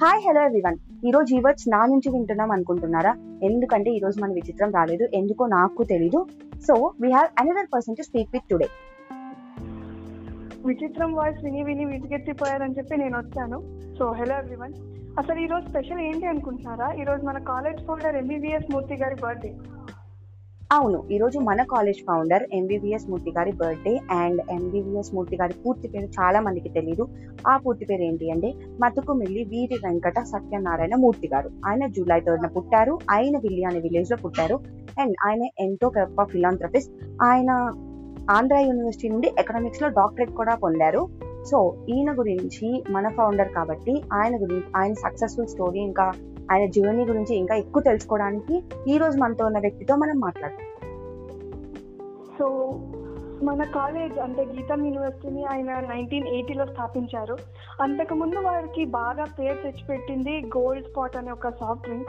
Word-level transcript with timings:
Hi 0.00 0.20
hello 0.24 0.40
everyone 0.48 0.76
ఈ 1.06 1.10
రోజు 1.14 1.30
ఈ 1.36 1.38
వర్డ్స్ 1.44 1.64
నా 1.72 1.78
నుంచి 1.92 2.08
వింటున్నాం 2.14 2.50
అనుకుంటున్నారా? 2.54 3.12
ఎందుకంటే 3.46 3.90
ఈ 3.96 4.00
రోజు 4.04 4.16
మన 4.22 4.30
విచిత్రం 4.36 4.70
రాలేదు. 4.76 5.04
ఎందుకో 5.18 5.46
నాకు 5.54 5.84
తెలీదు. 5.92 6.20
So 6.66 6.74
we 7.02 7.08
have 7.14 7.30
another 7.40 7.68
person 7.72 7.96
to 7.98 8.04
speak 8.08 8.30
with 8.34 8.46
today 8.52 8.68
విచిత్రం 10.68 11.10
వాయిస్ 11.18 11.40
విని 11.46 11.62
విని 11.68 11.86
విసిగెత్తిపోయారని 11.92 12.76
చెప్పి 12.78 13.00
నేను 13.02 13.16
వచ్చాను. 13.18 13.58
సో 13.98 14.06
హలో 14.20 14.36
ఎవ్రీవన్ 14.42 14.76
అసలు 15.22 15.38
ఈ 15.44 15.48
రోజు 15.54 15.66
స్పెషల్ 15.72 16.04
ఏంటి 16.08 16.28
అనుకుంటున్నారా? 16.34 16.90
ఈ 17.00 17.06
రోజు 17.10 17.24
మన 17.30 17.40
కాలేజ్ 17.52 17.80
ఫోల్డర్ 17.88 18.20
ఎంబీబీఎస్ 18.22 18.70
మూర్తి 18.74 18.98
గారి 19.02 19.18
బర్త్డే 19.24 19.52
అవును 20.70 20.98
ఈ 21.12 21.16
రోజు 21.18 21.38
మన 21.38 21.62
కాలేజ్ 21.62 22.00
ఫౌండర్ 22.06 22.42
ఎంబీబీఎస్ 22.52 23.06
మూర్తి 23.10 23.30
గారి 23.30 23.52
బర్త్డే 23.52 23.92
అండ్ 24.10 24.40
ఎంబీబీఎస్ 24.50 25.10
మూర్తి 25.14 25.36
గారి 25.36 25.54
పూర్తి 25.54 25.88
పేరు 25.88 26.08
చాలా 26.18 26.40
మందికి 26.40 26.68
తెలియదు 26.68 27.04
ఆ 27.48 27.56
పూర్తి 27.56 27.84
పేరు 27.84 28.02
ఏంటి 28.02 28.30
అంటే 28.30 28.50
మతుకుమిల్లి 28.80 29.44
వీరి 29.44 29.76
వెంకట 29.84 30.18
సత్యనారాయణ 30.22 30.94
మూర్తి 30.94 31.28
గారు. 31.34 31.50
ఆయన 31.66 31.86
జూలై 31.86 32.20
థర్డ్న 32.20 32.46
పుట్టారు 32.46 32.98
ఆయన 33.10 33.38
విల్లి 33.38 33.64
అనే 33.64 33.80
విలేజ్లో 33.80 34.18
పుట్టారు 34.24 34.58
అండ్ 35.00 35.16
ఆయన 35.26 35.42
ఎంతో 35.58 35.92
గొప్ప 35.98 36.24
ఫిలాంథ్రపిస్ట్. 36.24 36.92
ఆయన 37.22 37.50
ఆంధ్ర 38.30 38.56
యూనివర్సిటీ 38.68 39.08
నుండి 39.08 39.30
ఎకనామిక్స్లో 39.38 39.88
డాక్టరేట్ 39.88 40.30
కూడా 40.30 40.54
పొందారు. 40.54 41.02
సో 41.50 41.58
ఈయన 41.88 42.10
గురించి 42.18 42.68
మన 42.90 43.08
ఫౌండర్ 43.08 43.48
కాబట్టి 43.48 44.02
ఆయన 44.12 44.34
గురించి 44.42 44.68
ఆయన 44.76 44.92
సక్సెస్ఫుల్ 45.04 45.52
స్టోరీ 45.54 45.80
ఇంకా 45.80 46.06
ఆయన 46.52 46.70
జీవనీ 46.70 47.04
గురించి 47.04 47.36
ఇంకా 47.36 47.54
ఎక్కువ 47.54 47.82
తెలుసుకోవడానికి 47.82 48.62
ఈ 48.88 48.98
రోజు 48.98 49.18
మనతో 49.18 49.46
ఉన్న 49.46 49.58
వ్యక్తితో 49.58 49.96
మనం 49.96 50.20
మాట్లాడతాం 50.20 50.64
సో 52.38 52.48
మన 53.42 53.64
కాలేజ్ 53.64 54.18
అంటే 54.18 54.44
గీతం 54.44 54.84
యూనివర్సిటీని 54.84 55.44
ఆయన 55.44 55.80
నైన్టీన్ 55.80 56.28
ఎయిటీలో 56.28 56.66
స్థాపించారు. 56.66 57.36
అంతకుముందు 57.82 58.38
వారికి 58.38 58.84
బాగా 58.84 59.24
పేరు 59.24 59.54
తెచ్చిపెట్టింది 59.54 60.42
గోల్డ్ 60.56 60.84
స్పాట్ 60.84 61.16
అనే 61.16 61.30
ఒక 61.30 61.48
సాఫ్ట్ 61.48 61.84
డ్రింక్ 61.84 62.08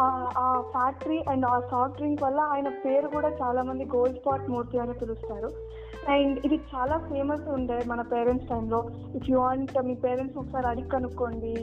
ఆ 0.00 0.62
ఫ్యాక్టరీ 0.72 1.18
అండ్ 1.28 1.46
ఆ 1.46 1.60
సాఫ్ట్ 1.70 1.96
డ్రింక్ 1.96 2.22
వల్ల 2.22 2.40
ఆయన 2.40 2.68
పేరు 2.68 3.08
కూడా 3.08 3.30
చాలా 3.42 3.62
మంది 3.62 3.84
గోల్డ్ 3.84 4.18
స్పాట్ 4.18 4.50
మూర్తి 4.50 4.78
అని 4.78 4.92
పిలుస్తారు. 4.92 5.50
అండ్ 6.10 6.38
ఇది 6.44 6.56
చాలా 6.74 6.98
ఫేమస్ 6.98 7.48
ఉండే 7.48 7.84
మన 7.86 8.00
పేరెంట్స్ 8.02 8.48
టైంలో 8.48 8.80
ఇఫ్ 9.14 9.30
యూ 9.30 9.38
వాంట్ 9.40 9.72
మీ 9.82 9.94
పేరెంట్స్ 9.94 10.38
ఒకసారి 10.38 10.66
అడిగి 10.66 10.88
కనుక్కోండి. 10.88 11.54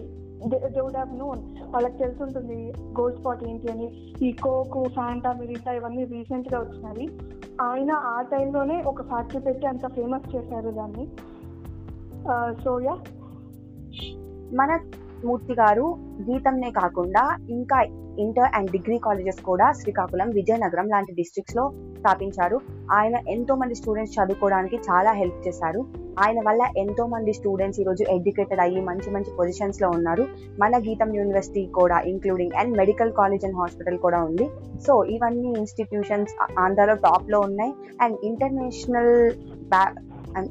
దే 0.48 0.82
వుడ్ 0.82 0.96
హ్యావ్ 0.96 1.14
నోన్ 1.20 1.42
వాళ్ళకి 1.74 1.98
తెలుసుంటుంది 1.98 2.74
గోల్డ్ 3.00 3.20
స్పాట్ 3.20 3.44
ఏంటి 3.44 3.72
అని. 3.72 3.88
ఈ 4.28 4.32
కోకు 4.32 4.84
ఫ్యాంటా 4.96 5.34
మిరిటా 5.34 5.72
ఇవన్నీ 5.72 6.04
రీసెంట్గా 6.06 6.60
వచ్చినవి 6.60 7.08
ఆయన 7.62 7.92
ఆ 7.92 8.22
టైంలోనే 8.22 8.82
ఒక 8.82 9.02
ఫ్యాక్టరీ 9.02 9.42
పెట్టి 9.42 9.68
అంత 9.68 9.88
ఫేమస్ 9.88 10.36
చేశారు 10.36 10.70
దాన్ని. 10.70 11.08
Uh, 12.32 12.52
సో 12.64 12.80
యా 12.80 12.94
మన 14.54 14.72
మూర్తి 15.26 15.54
గారు 15.54 15.96
గీతంనే 16.22 16.72
కాకుండా 16.72 17.38
ఇంకా 17.50 17.82
ఇంటర్ 18.20 18.52
అండ్ 18.56 18.72
డిగ్రీ 18.72 18.98
కాలేజెస్ 18.98 19.42
కూడా 19.42 19.72
శ్రీకాకుళం 19.72 20.30
విజయనగరం 20.30 20.88
లాంటి 20.90 21.14
డిస్ట్రిక్ట్స్లో 21.14 21.72
స్థాపించారు. 22.00 22.62
ఆయన 22.92 23.16
ఎంతో 23.28 23.56
మంది 23.56 23.76
స్టూడెంట్స్ 23.76 24.16
చదువుకోవడానికి 24.20 24.76
చాలా 24.76 25.12
హెల్ప్ 25.12 25.48
చేశారు. 25.48 25.86
ఆయన 26.20 26.40
వల్ల 26.48 26.68
ఎంతో 26.78 27.08
మంది 27.08 27.34
స్టూడెంట్స్ 27.34 27.80
ఈ 27.80 27.84
రోజు 27.84 28.04
ఎడ్యుకేటెడ్ 28.10 28.60
అయ్యి 28.60 28.82
మంచి 28.82 29.12
మంచి 29.12 29.32
పొజిషన్స్లో 29.40 29.90
ఉన్నారు. 29.90 30.28
మన 30.60 30.78
గీతం 30.78 31.16
యూనివర్సిటీ 31.16 31.66
కూడా 31.66 32.00
including 32.00 32.52
and 32.60 32.78
medical 32.78 33.12
college 33.12 33.46
and 33.46 33.56
hospital 33.56 33.98
కూడా 33.98 34.24
ఉంది. 34.24 34.50
సో 34.88 35.04
ఇవన్నీ 35.04 35.48
ఇన్స్టిట్యూషన్స్ 35.48 36.60
ఆంధ్రాలో 36.60 36.94
టాప్లో 36.94 37.40
ఉన్నాయి. 37.40 37.74
అండ్ 38.02 38.18
ఇంటర్నేషనల్ 38.24 39.32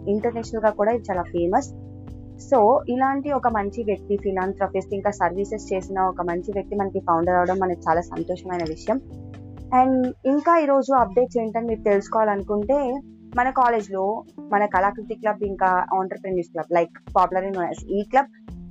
ఇంటర్నేషనల్గా 0.08 0.70
కూడా 0.70 0.92
ఇది 0.92 1.04
చాలా 1.10 1.22
ఫేమస్ 1.22 1.74
సో 2.40 2.82
ఇలాంటి 2.88 3.32
ఒక 3.32 3.48
మంచి 3.48 3.84
వ్యక్తి 3.84 4.16
ఫిలాంథ్రపిస్ట్ 4.16 4.94
ఇంకా 4.94 5.10
సర్వీసెస్ 5.10 5.72
చేసిన 5.72 6.00
ఒక 6.00 6.22
మంచి 6.22 6.52
వ్యక్తి 6.52 6.76
మనకి 6.76 7.00
ఫౌండర్ 7.00 7.34
అవడం 7.34 7.58
మనకి 7.58 7.80
చాలా 7.88 8.00
సంతోషమైన 8.00 8.62
విషయం. 8.68 9.00
అండ్ 9.74 10.14
ఇంకా 10.26 10.58
ఈరోజు 10.58 10.92
అప్డేట్స్ 10.92 11.38
ఏంటని 11.38 11.66
మీరు 11.66 11.80
తెలుసుకోవాలనుకుంటే 11.80 13.00
మన 13.36 13.50
కాలేజ్లో 13.50 14.24
మన 14.52 14.66
కళాకృతి 14.66 15.14
క్లబ్ 15.14 15.42
ఇంకా 15.42 15.86
entrepreneurs 15.94 16.50
club 16.50 16.74
like 16.74 16.90
popular 17.16 17.44
in 17.44 17.90
ఈ 17.90 18.02
క్లబ్ 18.02 18.26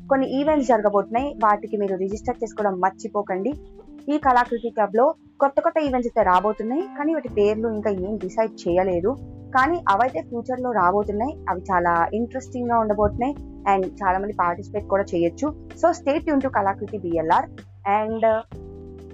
కొన్ని 0.09 0.41
ఈవెంట్స్ 0.41 0.67
జరగబోతున్నాయి. 0.67 1.35
వాటికి 1.43 1.77
మీరు 1.77 1.95
రిజిస్టర్ 1.95 2.35
చేసుకోవడం 2.43 2.79
మర్చిపోకండి. 2.79 3.53
ఈ 4.09 4.17
కళాకృతి 4.17 4.69
క్లబ్లో 4.69 5.15
కొత్త 5.39 5.61
కొత్త 5.61 5.77
ఈవెంట్స్ 5.77 6.07
అయితే 6.07 6.29
రాబోతున్నాయి. 6.31 6.81
కానీ 6.81 7.13
వాటి 7.13 7.29
పేర్లు 7.29 7.67
ఇంకా 7.67 7.89
ఏం 7.89 8.17
డిసైడ్ 8.17 8.67
చేయలేదు. 8.67 9.15
కానీ 9.55 9.79
అవైతే 9.89 10.21
ఫ్యూచర్లో 10.21 10.71
రాబోతున్నాయి. 10.71 11.37
అవి 11.49 11.61
చాలా 11.61 12.07
ఇంట్రెస్టింగ్గా 12.13 12.79
ఉండబోతున్నాయి. 12.79 13.35
అండ్ 13.67 13.85
చాలా 13.85 14.19
మంది 14.19 14.33
పార్టిసిపేట్ 14.33 14.87
కూడా 14.87 15.03
చేయొచ్చు. 15.03 15.47
సో 15.81 15.93
స్టేట్ 15.93 16.29
యూన్ 16.29 16.41
టు 16.41 16.47
కళాకృతి 16.47 16.97
బిఎల్ఆర్ 16.97 17.47
అండ్ 17.87 18.25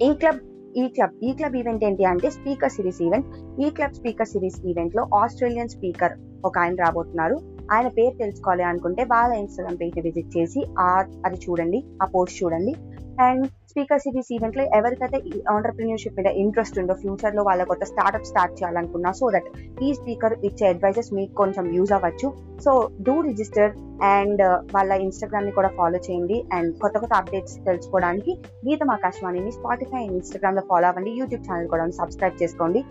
ఈ 0.03 0.13
క్లబ్ 0.13 0.41
ఈ 0.75 0.87
క్లబ్ 0.87 1.13
ఈ 1.23 1.33
క్లబ్ 1.33 1.55
ఈవెంట్ 1.55 1.83
ఏంటి 1.83 2.03
అంటే 2.05 2.29
స్పీకర్ 2.29 2.71
సిరీస్ 2.71 3.01
ఈవెంట్ 3.01 3.27
ఈ 3.61 3.69
క్లబ్ 3.69 3.93
స్పీకర్ 3.93 4.27
సిరీస్ 4.27 4.59
ఈవెంట్లో 4.65 5.09
ఆస్ట్రేలియన్ 5.15 5.69
స్పీకర్ 5.69 6.13
ఒక 6.45 6.57
ఆయన 6.57 6.75
రాబోతున్నారు. 6.75 7.58
ఆయన 7.71 7.87
పేరు 7.87 8.17
తెలుసుకోవాలి 8.17 8.63
అనుకుంటే 8.63 9.03
వాళ్ళ 9.03 9.33
ఇన్స్టాగ్రామ్ 9.33 9.77
పేజ్ 9.81 9.99
విజిట్ 9.99 10.37
చేసి 10.37 10.67
ఆ 10.79 11.03
అది 11.25 11.35
చూడండి 11.35 11.83
ఆ 12.01 12.05
పోస్ట్ 12.05 12.43
చూడండి. 12.43 12.75
అండ్ 13.21 13.47
స్పీకర్ 13.47 13.99
సిరీస్ 13.99 14.33
ఈవెంట్లో 14.33 14.63
ఎవరికైతే 14.63 15.41
ఆంటర్ప్రిన్యూర్షిప్ 15.49 16.17
మీద 16.17 16.25
ఇంట్రెస్ట్ 16.25 16.79
ఉందో 16.79 16.93
ఫ్యూచర్లో 16.93 17.43
వాళ్ళ 17.43 17.63
కొత్త 17.63 17.83
స్టార్ట్అప్ 17.83 18.25
స్టార్ట్ 18.25 18.53
చేయాలనుకున్నా 18.53 19.11
సో 19.11 19.29
దట్ 19.29 19.83
ఈ 19.83 19.93
స్పీకర్ 19.93 20.33
ఇచ్చే 20.43 20.67
అడ్వైజెస్ 20.67 21.13
మీకు 21.13 21.33
కొంచెం 21.33 21.73
యూజ్ 21.73 21.91
అవ్వచ్చు. 21.91 22.33
సో 22.65 22.89
డూ 23.01 23.21
రిజిస్టర్ 23.21 23.71
అండ్ 24.03 24.41
వాళ్ళ 24.75 24.91
ఇన్స్టాగ్రామ్ని 24.91 25.51
కూడా 25.51 25.67
ఫాలో 25.67 25.97
చేయండి. 25.97 26.45
అండ్ 26.53 26.79
కొత్త 26.79 26.97
కొత్త 26.97 27.13
అప్డేట్స్ 27.13 27.65
తెలుసుకోవడానికి 27.65 28.37
గీతం 28.69 28.91
ఆకాశవాణిని 28.91 29.51
స్పాటిఫై 29.51 29.97
అండ్ 29.97 30.13
ఇన్స్టాగ్రామ్లో 30.13 30.61
ఫాలో 30.69 30.87
అవ్వండి. 30.87 31.11
యూట్యూబ్ 31.11 31.51
ఛానల్ 31.51 31.67
కూడా 31.67 31.89
సబ్స్క్రైబ్ 31.89 32.43
చేసుకోండి. 32.43 32.83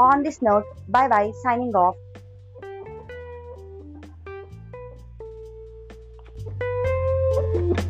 On 0.00 0.22
this 0.22 0.44
note 0.44 0.64
bye 0.90 1.06
bye 1.06 1.30
signing 1.30 1.74
off 1.74 1.98
Bye. 7.52 7.89